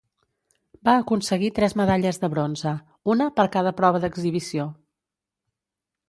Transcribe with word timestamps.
Va 0.87 0.93
aconseguir 1.01 1.49
tres 1.57 1.75
medalles 1.81 2.17
de 2.23 2.29
bronze, 2.35 2.71
una 3.15 3.27
per 3.39 3.45
cada 3.57 3.73
prova 3.83 4.01
d'exhibició. 4.05 4.65